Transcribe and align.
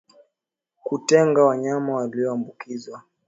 Kutenga 0.85 1.43
wanyama 1.43 1.93
walioambukizwa 1.95 3.03